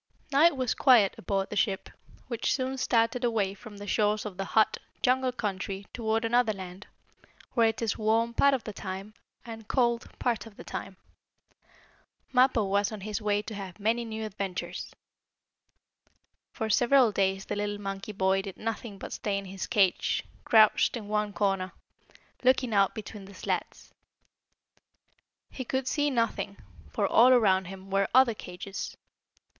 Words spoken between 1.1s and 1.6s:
aboard the